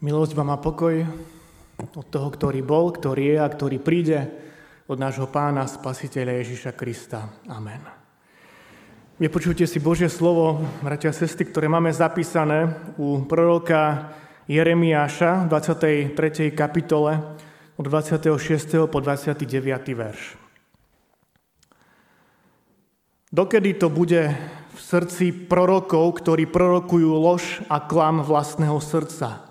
[0.00, 1.04] Milosť vám a pokoj
[1.76, 4.32] od toho, ktorý bol, ktorý je a ktorý príde
[4.88, 7.28] od nášho pána spasiteľa Ježiša Krista.
[7.52, 7.84] Amen.
[9.20, 14.08] Vypočujte si Božie slovo, bratia a sestry, ktoré máme zapísané u proroka
[14.48, 16.48] Jeremiáša v 23.
[16.56, 17.20] kapitole
[17.76, 18.88] od 26.
[18.88, 19.36] po 29.
[19.92, 20.40] verš.
[23.28, 24.32] Dokedy to bude
[24.72, 29.44] v srdci prorokov, ktorí prorokujú lož a klam vlastného srdca–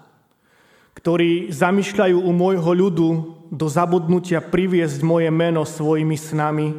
[0.98, 3.10] ktorí zamýšľajú u môjho ľudu
[3.50, 6.76] do zabudnutia priviesť moje meno svojimi snami,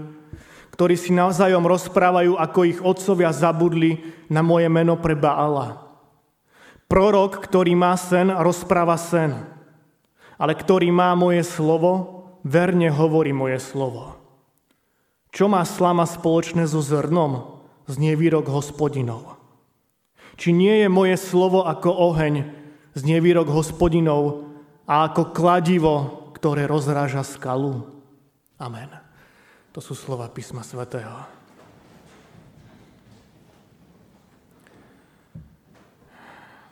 [0.74, 4.00] ktorí si navzájom rozprávajú, ako ich otcovia zabudli
[4.32, 5.90] na moje meno pre Baala.
[6.88, 9.36] Prorok, ktorý má sen, rozpráva sen,
[10.40, 14.16] ale ktorý má moje slovo, verne hovorí moje slovo.
[15.30, 17.62] Čo má slama spoločné so zrnom?
[17.86, 19.38] Znie výrok hospodinov.
[20.40, 22.59] Či nie je moje slovo ako oheň,
[22.94, 24.50] z nevýrok hospodinov
[24.86, 25.96] a ako kladivo,
[26.34, 27.86] ktoré rozráža skalu.
[28.58, 28.90] Amen.
[29.70, 31.14] To sú slova písma svätého.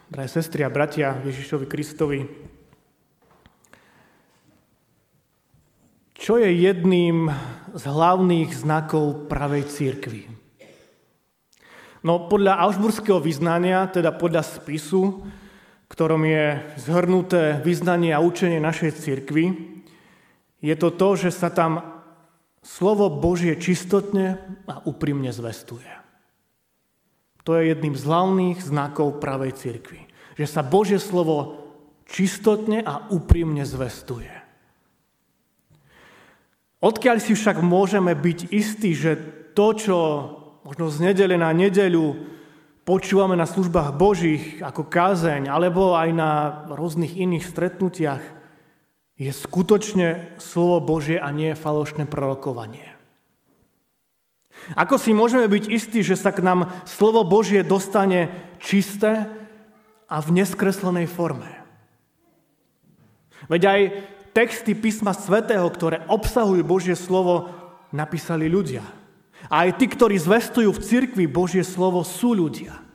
[0.08, 2.24] Drahé sestry a bratia Ježišovi Kristovi,
[6.16, 7.28] čo je jedným
[7.72, 10.28] z hlavných znakov pravej církvy?
[12.04, 15.24] No podľa aušburského vyznania, teda podľa spisu,
[15.88, 19.56] ktorom je zhrnuté vyznanie a učenie našej cirkvy,
[20.60, 22.02] je to to, že sa tam
[22.60, 24.36] slovo Božie čistotne
[24.68, 25.88] a úprimne zvestuje.
[27.48, 30.04] To je jedným z hlavných znakov pravej cirkvi.
[30.36, 31.64] Že sa Božie slovo
[32.04, 34.28] čistotne a úprimne zvestuje.
[36.78, 39.18] Odkiaľ si však môžeme byť istí, že
[39.56, 39.96] to, čo
[40.62, 42.37] možno z nedele na nedeľu
[42.88, 46.30] počúvame na službách Božích ako kázeň, alebo aj na
[46.72, 48.24] rôznych iných stretnutiach,
[49.20, 52.96] je skutočne slovo Božie a nie falošné prorokovanie.
[54.72, 59.28] Ako si môžeme byť istí, že sa k nám slovo Božie dostane čisté
[60.08, 61.60] a v neskreslenej forme?
[63.52, 63.80] Veď aj
[64.32, 67.52] texty písma svätého, ktoré obsahujú Božie slovo,
[67.92, 68.82] napísali ľudia.
[69.46, 72.87] A aj tí, ktorí zvestujú v cirkvi Božie slovo, sú ľudia.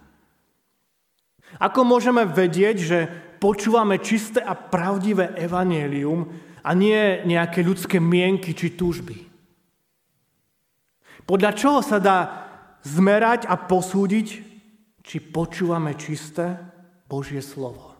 [1.61, 2.99] Ako môžeme vedieť, že
[3.37, 6.31] počúvame čisté a pravdivé evanielium
[6.63, 9.27] a nie nejaké ľudské mienky či túžby?
[11.23, 12.19] Podľa čoho sa dá
[12.83, 14.27] zmerať a posúdiť,
[15.03, 16.59] či počúvame čisté
[17.07, 17.95] Božie slovo?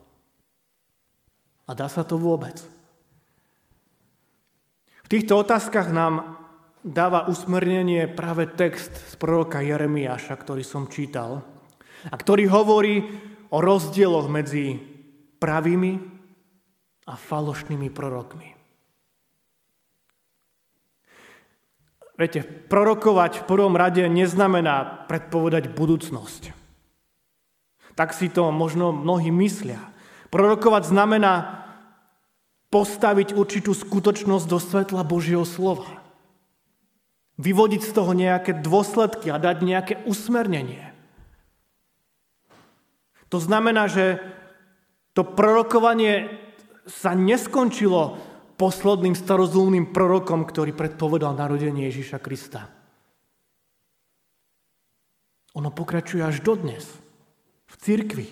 [1.68, 2.60] A dá sa to vôbec?
[5.04, 6.40] V týchto otázkach nám
[6.84, 11.44] dáva usmernenie práve text z proroka Jeremiáša, ktorý som čítal,
[12.12, 13.08] a ktorý hovorí
[13.54, 14.82] o rozdieloch medzi
[15.38, 16.02] pravými
[17.06, 18.58] a falošnými prorokmi.
[22.18, 26.54] Viete, prorokovať v prvom rade neznamená predpovedať budúcnosť.
[27.94, 29.82] Tak si to možno mnohí myslia.
[30.34, 31.62] Prorokovať znamená
[32.74, 36.04] postaviť určitú skutočnosť do svetla Božieho slova
[37.38, 40.93] vyvodiť z toho nejaké dôsledky a dať nejaké usmernenie.
[43.34, 44.22] To znamená, že
[45.18, 46.30] to prorokovanie
[46.86, 48.22] sa neskončilo
[48.62, 52.70] posledným starozumným prorokom, ktorý predpovedal narodenie Ježíša Krista.
[55.58, 56.86] Ono pokračuje až dodnes.
[57.66, 58.30] V cirkvi.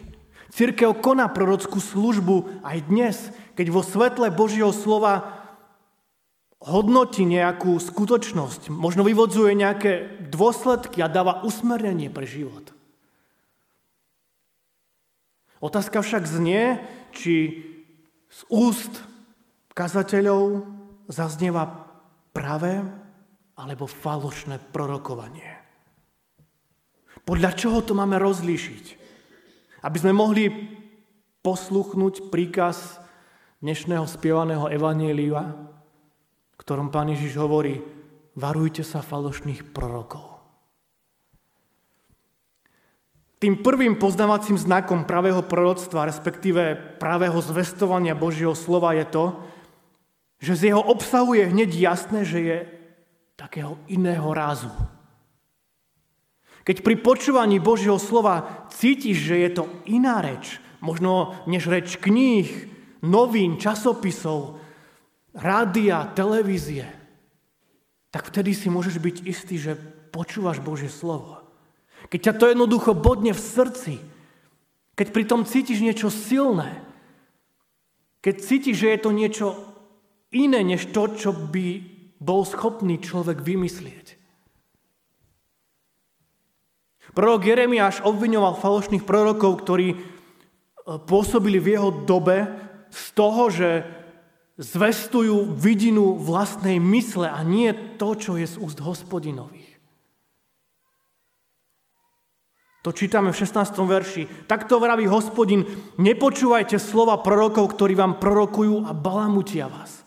[0.53, 3.17] Cirkev koná prorockú službu aj dnes,
[3.57, 5.41] keď vo svetle Božieho slova
[6.61, 9.91] hodnotí nejakú skutočnosť, možno vyvodzuje nejaké
[10.29, 12.71] dôsledky a dáva usmernenie pre život.
[15.61, 16.81] Otázka však znie,
[17.13, 17.61] či
[18.25, 19.05] z úst
[19.77, 20.66] kazateľov
[21.05, 21.69] zaznieva
[22.33, 22.81] pravé
[23.53, 25.61] alebo falošné prorokovanie.
[27.22, 28.85] Podľa čoho to máme rozlíšiť?
[29.85, 30.49] Aby sme mohli
[31.45, 32.97] posluchnúť príkaz
[33.61, 35.53] dnešného spievaného evanielia,
[36.57, 37.81] ktorom pán Ježiš hovorí,
[38.34, 40.30] varujte sa falošných prorokov.
[43.41, 49.26] Tým prvým poznávacím znakom pravého proroctva, respektíve pravého zvestovania Božieho slova je to,
[50.38, 52.58] že z jeho obsahu je hneď jasné, že je
[53.34, 54.70] takého iného rázu.
[56.61, 62.46] Keď pri počúvaní Božieho slova cítiš, že je to iná reč, možno než reč kníh,
[63.02, 64.61] novín, časopisov,
[65.34, 66.85] rádia, televízie,
[68.14, 69.73] tak vtedy si môžeš byť istý, že
[70.14, 71.41] počúvaš Božie slovo.
[72.08, 73.94] Keď ťa to jednoducho bodne v srdci,
[74.98, 76.82] keď pri tom cítiš niečo silné,
[78.22, 79.48] Keď cíti, že je to niečo
[80.30, 81.82] iné, než to, čo by
[82.22, 84.22] bol schopný človek vymyslieť.
[87.12, 89.98] Prorok Jeremiáš obviňoval falošných prorokov, ktorí e,
[91.09, 92.48] pôsobili v jeho dobe
[92.88, 93.84] z toho, že
[94.62, 99.60] zvestujú vidinu vlastnej mysle a nie to, čo je z úst hospodinových.
[102.81, 103.78] To čítame v 16.
[103.78, 104.23] verši.
[104.49, 105.69] Takto vraví hospodin,
[106.01, 110.01] nepočúvajte slova prorokov, ktorí vám prorokujú a balamutia vás.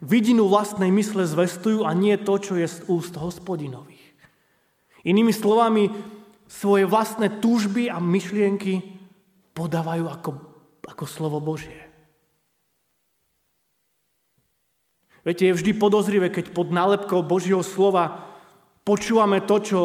[0.00, 4.00] Vidinu vlastnej mysle zvestujú a nie to, čo je z úst hospodinových.
[5.04, 5.92] Inými slovami,
[6.48, 8.80] svoje vlastné túžby a myšlienky
[9.52, 10.30] podávajú ako,
[10.88, 11.76] ako slovo Božie.
[15.20, 18.24] Viete, je vždy podozrivé, keď pod nálepkou Božieho slova
[18.88, 19.80] počúvame to, čo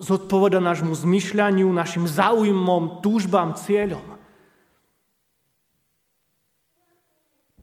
[0.00, 4.02] zodpoveda nášmu zmyšľaniu, našim záujmom, túžbám, cieľom.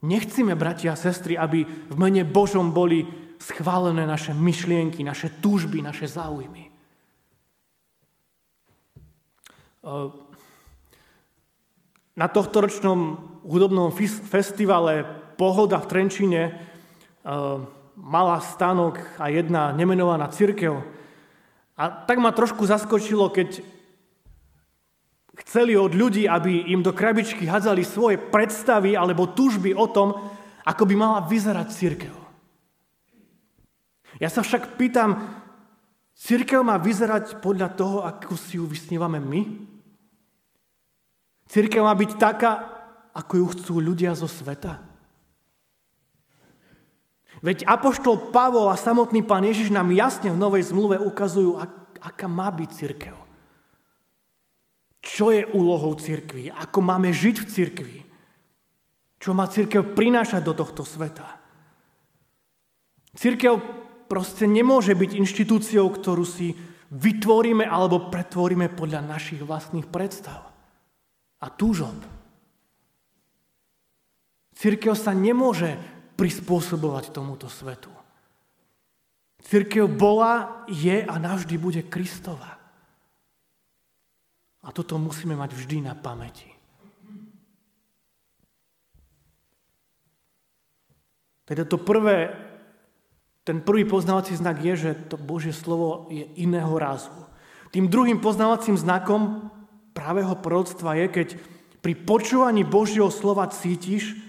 [0.05, 3.09] Nechcíme, bratia a sestry, aby v mene Božom boli
[3.41, 6.69] schválené naše myšlienky, naše túžby, naše záujmy.
[12.17, 13.89] Na tohto ročnom hudobnom
[14.29, 15.05] festivale
[15.37, 16.41] Pohoda v Trenčine
[17.97, 20.96] mala stánok a jedna nemenovaná církev,
[21.77, 23.61] a tak ma trošku zaskočilo, keď
[25.45, 30.17] chceli od ľudí, aby im do krabičky hadzali svoje predstavy alebo túžby o tom,
[30.65, 32.15] ako by mala vyzerať církev.
[34.17, 35.21] Ja sa však pýtam,
[36.17, 39.41] církev má vyzerať podľa toho, ako si ju vysnívame my?
[41.45, 42.51] Církev má byť taká,
[43.13, 44.86] ako ju chcú ľudia zo sveta?
[47.45, 51.61] Veď Apoštol Pavol a samotný pán Ježiš nám jasne v Novej zmluve ukazujú,
[52.01, 53.15] aká má byť církev.
[55.01, 56.49] Čo je úlohou církvy?
[56.49, 57.97] Ako máme žiť v církvi?
[59.17, 61.25] Čo má církev prinášať do tohto sveta?
[63.17, 63.57] Církev
[64.05, 66.53] proste nemôže byť inštitúciou, ktorú si
[66.93, 70.47] vytvoríme alebo pretvoríme podľa našich vlastných predstav
[71.41, 71.97] a túžob.
[74.57, 75.77] Církev sa nemôže
[76.17, 77.93] prispôsobovať tomuto svetu.
[79.47, 82.57] Církev bola, je a navždy bude Kristova.
[84.65, 86.51] A toto musíme mať vždy na pamäti.
[91.47, 92.35] Teda to prvé,
[93.47, 97.13] ten prvý poznávací znak je, že to Božie slovo je iného rázu.
[97.71, 99.47] Tým druhým poznávacím znakom
[99.95, 101.27] pravého proroctva je, keď
[101.79, 104.26] pri počúvaní Božieho slova cítiš,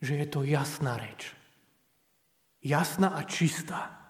[0.00, 1.32] že je to jasná reč.
[2.60, 4.00] Jasná a čistá.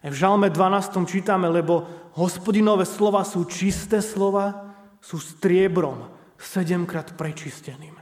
[0.00, 1.04] Aj v Žalme 12.
[1.06, 1.84] čítame, lebo
[2.16, 6.08] hospodinové slova sú čisté slova, sú striebrom,
[6.40, 8.00] sedemkrát prečisteným.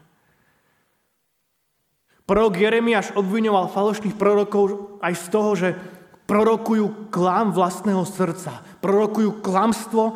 [2.29, 5.69] Prorok Jeremiáš obviňoval falošných prorokov aj z toho, že
[6.29, 8.61] prorokujú klam vlastného srdca.
[8.85, 10.13] Prorokujú klamstvo,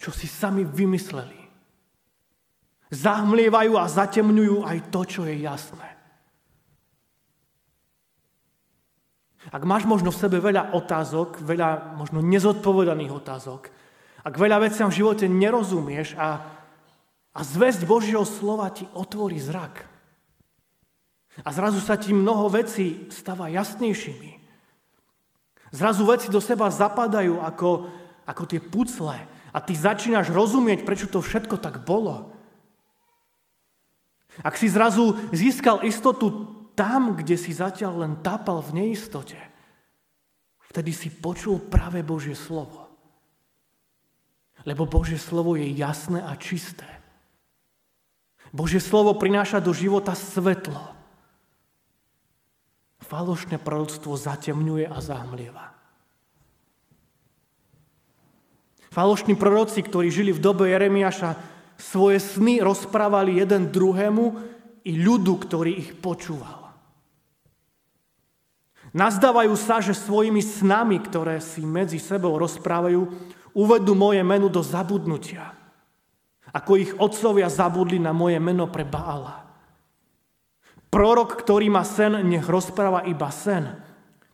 [0.00, 1.39] čo si sami vymysleli.
[2.90, 5.88] Zahmlievajú a zatemňujú aj to, čo je jasné.
[9.48, 13.72] Ak máš možno v sebe veľa otázok, veľa možno nezodpovedaných otázok,
[14.20, 16.44] ak veľa veciam v živote nerozumieš a,
[17.32, 19.88] a zväzť Božieho slova ti otvorí zrak.
[21.40, 24.42] A zrazu sa ti mnoho vecí stáva jasnejšími.
[25.70, 27.88] Zrazu veci do seba zapadajú ako,
[28.26, 29.16] ako tie pucle
[29.54, 32.39] a ty začínaš rozumieť, prečo to všetko tak bolo.
[34.40, 36.46] Ak si zrazu získal istotu
[36.78, 39.36] tam, kde si zatiaľ len tápal v neistote,
[40.70, 42.86] vtedy si počul práve Božie slovo.
[44.62, 46.86] Lebo Božie slovo je jasné a čisté.
[48.54, 50.94] Božie slovo prináša do života svetlo.
[53.00, 55.74] Falošné proroctvo zatemňuje a zahmlieva.
[58.90, 61.38] Falošní proroci, ktorí žili v dobe Jeremiaša,
[61.80, 64.24] svoje sny rozprávali jeden druhému
[64.84, 66.60] i ľudu, ktorý ich počúval.
[68.90, 73.06] Nazdávajú sa, že svojimi snami, ktoré si medzi sebou rozprávajú,
[73.54, 75.54] uvedú moje meno do zabudnutia.
[76.50, 79.46] Ako ich otcovia zabudli na moje meno pre Baala.
[80.90, 83.78] Prorok, ktorý má sen, nech rozpráva iba sen.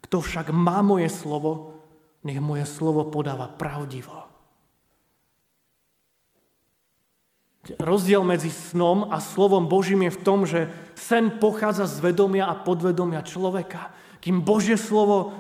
[0.01, 1.77] Kto však má moje slovo,
[2.25, 4.26] nech moje slovo podáva pravdivo.
[7.75, 12.55] Rozdiel medzi snom a slovom Božím je v tom, že sen pochádza z vedomia a
[12.55, 13.91] podvedomia človeka,
[14.23, 15.35] kým Božie slovo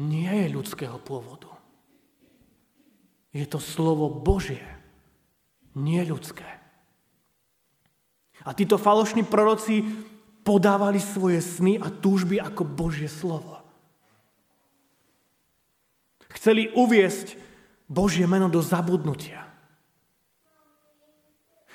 [0.00, 1.52] nie je ľudského pôvodu.
[3.36, 4.64] Je to slovo Božie,
[5.76, 6.48] nie ľudské.
[8.40, 9.84] A títo falošní proroci
[10.40, 13.60] podávali svoje sny a túžby ako Božie slovo.
[16.40, 17.36] Chceli uviesť
[17.84, 19.49] Božie meno do zabudnutia.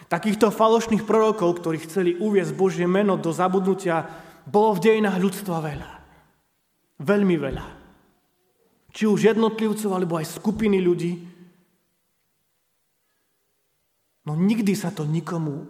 [0.06, 4.06] Takýchto falošných prorokov, ktorí chceli uviesť Božie meno do zabudnutia,
[4.46, 5.92] bolo v dejinách ľudstva veľa.
[7.02, 7.66] Veľmi veľa.
[8.94, 11.26] Či už jednotlivcov, alebo aj skupiny ľudí.
[14.30, 15.66] No nikdy sa to nikomu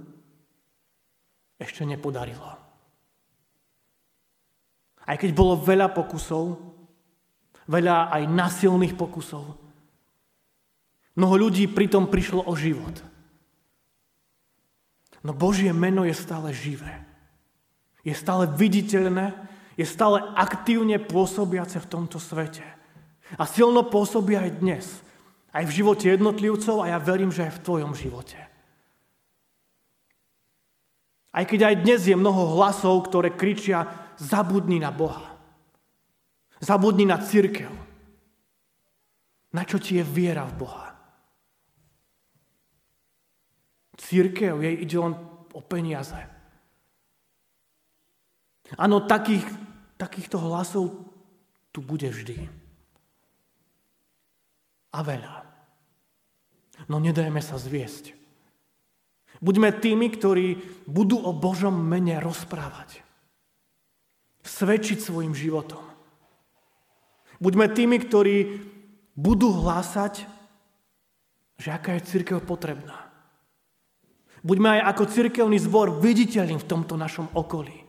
[1.56, 2.60] ešte nepodarilo.
[5.06, 6.60] Aj keď bolo veľa pokusov,
[7.72, 9.58] veľa aj nasilných pokusov,
[11.16, 13.15] mnoho ľudí pritom prišlo o život.
[15.26, 17.02] No Božie meno je stále živé.
[18.06, 19.34] Je stále viditeľné,
[19.74, 22.62] je stále aktívne pôsobiace v tomto svete.
[23.34, 24.86] A silno pôsobí aj dnes.
[25.50, 28.38] Aj v živote jednotlivcov a ja verím, že aj v tvojom živote.
[31.34, 33.90] Aj keď aj dnes je mnoho hlasov, ktoré kričia
[34.22, 35.42] zabudni na Boha.
[36.62, 37.74] Zabudni na církev.
[39.58, 40.85] Na čo ti je viera v Boha?
[43.96, 45.14] Církev, jej ide len
[45.56, 46.20] o peniaze.
[48.76, 49.46] Áno, takých,
[49.96, 50.92] takýchto hlasov
[51.72, 52.50] tu bude vždy.
[54.96, 55.36] A veľa.
[56.92, 58.16] No nedajme sa zviesť.
[59.44, 63.04] Buďme tými, ktorí budú o Božom mene rozprávať.
[64.44, 65.84] Svedčiť svojim životom.
[67.44, 68.64] Buďme tými, ktorí
[69.16, 70.24] budú hlásať,
[71.60, 73.05] že aká je církev potrebná.
[74.46, 77.82] Buďme aj ako cirkevný zbor viditeľní v tomto našom okolí.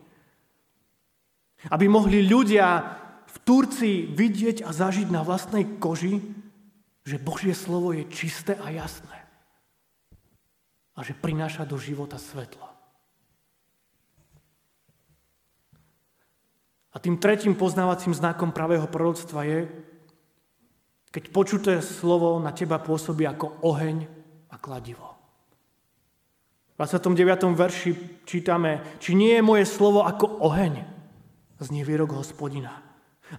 [1.69, 2.97] Aby mohli ľudia
[3.29, 6.25] v Turcii vidieť a zažiť na vlastnej koži,
[7.05, 9.21] že Božie slovo je čisté a jasné.
[10.97, 12.65] A že prináša do života svetlo.
[16.91, 19.69] A tým tretím poznávacím znakom pravého proroctva je,
[21.13, 24.09] keď počuté slovo na teba pôsobí ako oheň
[24.49, 25.16] a kladivo.
[26.77, 27.57] V 29.
[27.57, 27.91] verši
[28.29, 30.85] čítame, či nie je moje slovo ako oheň,
[31.57, 32.85] znie výrok hospodina,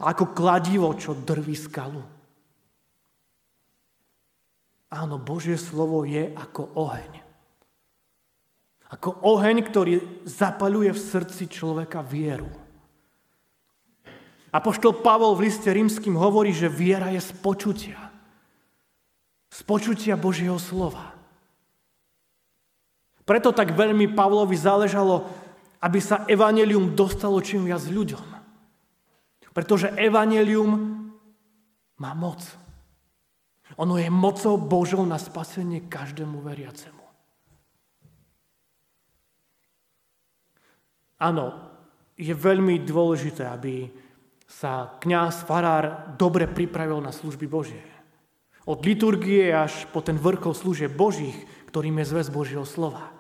[0.01, 2.01] a ako kladivo, čo drví skalu.
[4.89, 7.22] Áno, Božie slovo je ako oheň.
[8.88, 9.94] Ako oheň, ktorý
[10.25, 12.50] zapaluje v srdci človeka vieru.
[14.50, 18.00] Apoštol Pavol v liste rímským hovorí, že viera je z počutia.
[19.51, 21.17] Z počutia Božieho slova.
[23.27, 25.27] Preto tak veľmi Pavlovi záležalo,
[25.84, 28.24] aby sa evanelium dostalo čím viac ľuďom.
[29.51, 30.72] Pretože evanelium
[32.00, 32.39] má moc.
[33.75, 37.03] Ono je mocou Božou na spasenie každému veriacemu.
[41.19, 41.51] Áno,
[42.15, 43.89] je veľmi dôležité, aby
[44.48, 47.84] sa kňaz, farár dobre pripravil na služby Božie.
[48.63, 51.36] Od liturgie až po ten vrchol služieb Božích,
[51.74, 53.17] ktorým je zväz Božieho slova.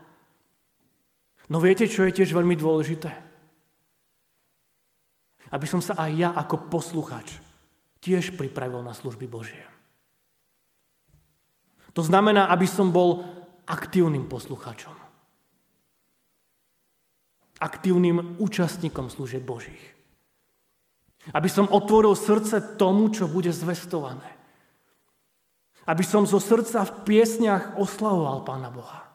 [1.47, 3.11] No viete, čo je tiež veľmi dôležité?
[5.47, 7.39] Aby som sa aj ja ako posluchač
[8.03, 9.63] tiež pripravil na služby Božie.
[11.95, 13.25] To znamená, aby som bol
[13.65, 14.93] aktívnym posluchačom.
[17.57, 19.81] Aktívnym účastníkom služieb Božích.
[21.33, 24.29] Aby som otvoril srdce tomu, čo bude zvestované.
[25.89, 29.06] Aby som zo srdca v piesniach oslavoval Pána Boha.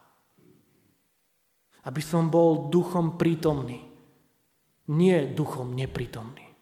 [1.83, 3.83] Aby som bol duchom prítomný,
[4.91, 6.53] nie duchom neprítomný.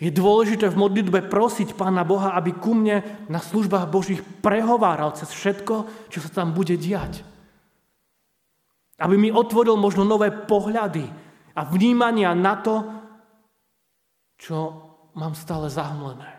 [0.00, 5.28] Je dôležité v modlitbe prosiť Pána Boha, aby ku mne na službách Božích prehováral cez
[5.28, 7.20] všetko, čo sa tam bude diať.
[8.96, 11.04] Aby mi otvoril možno nové pohľady
[11.52, 12.74] a vnímania na to,
[14.40, 14.56] čo
[15.20, 16.32] mám stále zahmlené.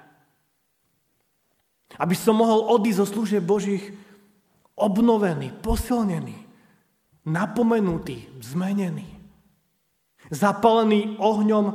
[2.01, 3.93] Aby som mohol odísť zo služieb Božích
[4.81, 6.37] obnovený, posilnený,
[7.29, 9.07] napomenutý, zmenený,
[10.33, 11.65] zapalený ohňom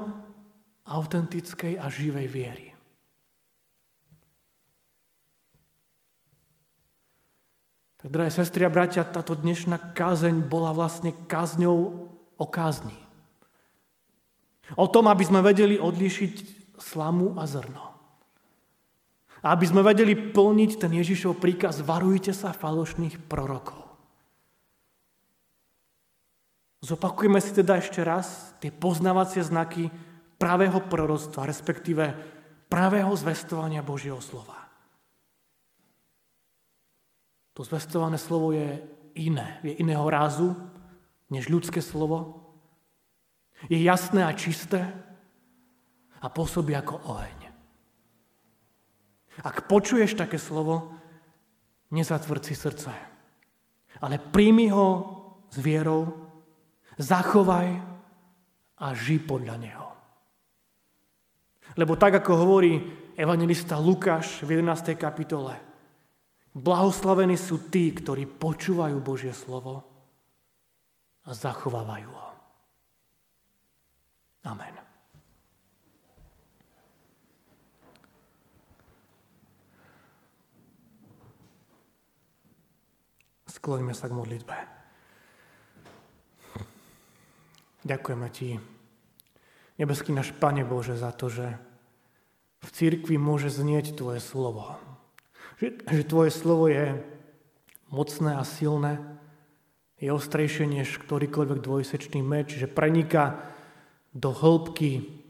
[0.86, 2.66] autentickej a živej viery.
[7.96, 12.06] Tak, drahé sestry a bratia, táto dnešná kázeň bola vlastne kázňou
[12.38, 12.94] o kázni.
[14.78, 16.34] O tom, aby sme vedeli odlíšiť
[16.78, 17.95] slamu a zrno.
[19.45, 23.87] A aby sme vedeli plniť ten Ježišov príkaz, varujte sa falošných prorokov.
[26.87, 29.90] Zopakujeme si teda ešte raz tie poznávacie znaky
[30.38, 32.05] pravého proroctva, respektíve
[32.71, 34.66] pravého zvestovania Božieho slova.
[37.57, 38.85] To zvestované slovo je
[39.16, 40.52] iné, je iného rázu
[41.33, 42.45] než ľudské slovo.
[43.73, 44.85] Je jasné a čisté
[46.21, 47.45] a pôsobí ako oheň.
[49.46, 50.90] Ak počuješ také slovo,
[51.94, 52.90] nezatvrdci si srdce,
[54.02, 54.88] ale príjmi ho
[55.46, 56.10] s vierou,
[56.98, 57.78] zachovaj
[58.82, 59.88] a ži podľa neho.
[61.78, 62.74] Lebo tak, ako hovorí
[63.14, 64.98] evangelista Lukáš v 11.
[64.98, 65.54] kapitole,
[66.50, 69.86] blahoslavení sú tí, ktorí počúvajú Božie slovo
[71.22, 72.30] a zachovávajú ho.
[74.50, 74.86] Amen.
[83.56, 84.56] Skloňme sa k modlitbe.
[87.88, 88.60] Ďakujeme Ti,
[89.80, 91.56] nebeský náš Pane Bože, za to, že
[92.60, 94.76] v církvi môže znieť Tvoje slovo.
[95.56, 97.00] Že, že Tvoje slovo je
[97.88, 99.00] mocné a silné,
[99.96, 103.40] je ostrejšie než ktorýkoľvek dvojsečný meč, že preniká
[104.12, 105.25] do hĺbky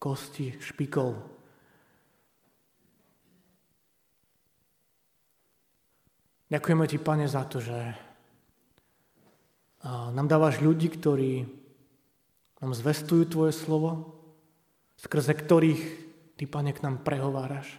[0.00, 1.20] kosti, špikov.
[6.50, 7.78] Ďakujeme Ti, Pane, za to, že
[9.86, 11.46] nám dávaš ľudí, ktorí
[12.58, 14.18] nám zvestujú Tvoje slovo,
[14.98, 15.82] skrze ktorých
[16.34, 17.70] Ty, Pane, k nám prehováraš.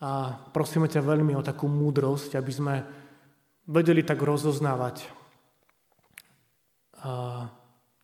[0.00, 2.74] A prosíme ťa veľmi o takú múdrosť, aby sme
[3.68, 5.04] vedeli tak rozoznávať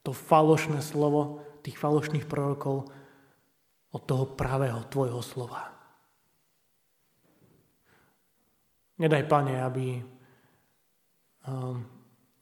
[0.05, 2.93] to falošné slovo tých falošných prorokov
[3.97, 5.78] od toho pravého tvojho slova.
[8.99, 10.03] Nedaj, Pane, aby
[11.47, 11.79] um,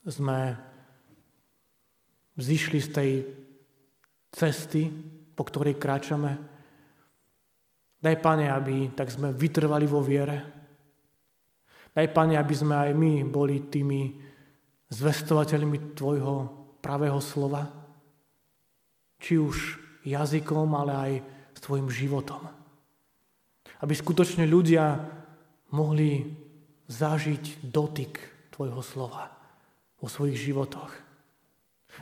[0.08, 0.56] sme
[2.36, 3.10] zišli z tej
[4.32, 4.88] cesty,
[5.36, 6.32] po ktorej kráčame.
[8.00, 10.38] Daj, Pane, aby tak sme vytrvali vo viere.
[11.92, 14.16] Daj, Pane, aby sme aj my boli tými
[14.88, 16.34] zvestovateľmi Tvojho
[16.80, 17.68] pravého slova,
[19.20, 19.56] či už
[20.06, 21.12] jazykom, ale aj
[21.56, 22.46] s tvojim životom.
[23.82, 25.02] Aby skutočne ľudia
[25.74, 26.22] mohli
[26.86, 28.18] zažiť dotyk
[28.54, 29.34] tvojho slova
[29.98, 30.92] vo svojich životoch.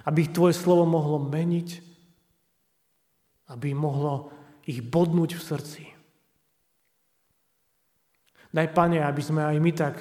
[0.04, 1.68] Aby tvoje slovo mohlo meniť,
[3.54, 5.82] aby mohlo ich bodnúť v srdci.
[8.54, 9.96] Daj, Pane, aby sme aj my tak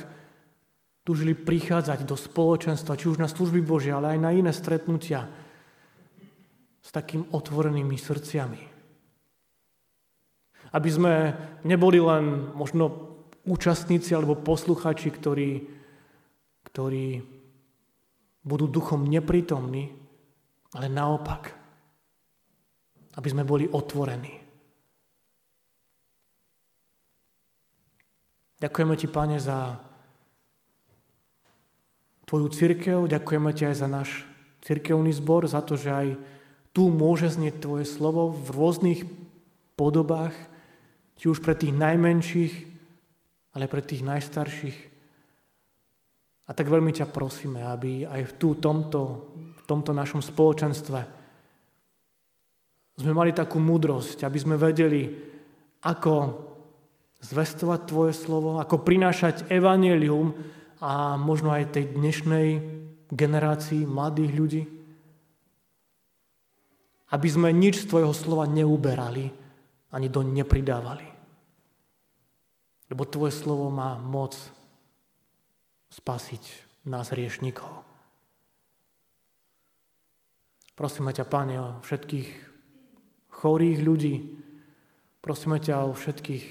[1.04, 5.28] Túžili prichádzať do spoločenstva, či už na služby Božie, ale aj na iné stretnutia
[6.80, 8.62] s takým otvorenými srdciami.
[10.72, 11.14] Aby sme
[11.68, 13.13] neboli len možno
[13.44, 15.50] účastníci alebo posluchači, ktorí,
[16.72, 17.24] ktorí
[18.44, 19.92] budú duchom neprítomní,
[20.76, 21.56] ale naopak.
[23.14, 24.42] Aby sme boli otvorení.
[28.58, 29.78] Ďakujeme Ti, Pane, za
[32.26, 34.10] Tvoju církev, ďakujeme Ti aj za náš
[34.66, 36.08] církevný zbor, za to, že aj
[36.74, 39.06] tu môže znieť Tvoje slovo v rôznych
[39.78, 40.34] podobách,
[41.22, 42.73] či už pre tých najmenších,
[43.54, 44.78] ale pre tých najstarších.
[46.44, 49.02] A tak veľmi ťa prosíme, aby aj v tu, tomto,
[49.34, 51.00] v tomto našom spoločenstve
[52.94, 55.10] sme mali takú múdrosť, aby sme vedeli,
[55.82, 56.14] ako
[57.24, 60.36] zvestovať Tvoje slovo, ako prinášať evanelium,
[60.84, 62.48] a možno aj tej dnešnej
[63.08, 64.64] generácii mladých ľudí.
[67.16, 69.32] Aby sme nič z Tvojho slova neuberali,
[69.96, 71.13] ani do nepridávali.
[72.94, 74.38] Lebo Tvoje slovo má moc
[75.90, 76.44] spasiť
[76.86, 77.82] nás riešnikov.
[80.78, 82.30] Prosíme ťa, Pane, o všetkých
[83.34, 84.16] chorých ľudí.
[85.26, 86.46] Prosíme ťa o všetkých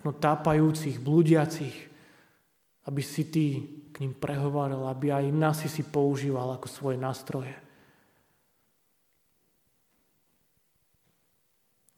[0.00, 1.76] možno tápajúcich, blúdiacich,
[2.88, 3.60] aby si ty
[3.92, 7.52] k ním prehovoril, aby aj nás si používal ako svoje nástroje.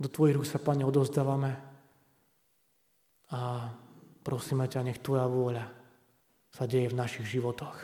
[0.02, 1.71] Do tvojich rúk sa, Pane, odozdávame
[3.32, 3.72] a
[4.20, 5.64] prosíme ťa, nech Tvoja vôľa
[6.52, 7.76] sa deje v našich životoch.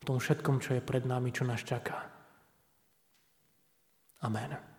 [0.00, 2.08] V tom všetkom, čo je pred nami, čo nás čaká.
[4.22, 4.69] Amen.